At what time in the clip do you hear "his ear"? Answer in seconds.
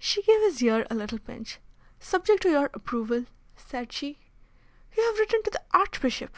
0.40-0.84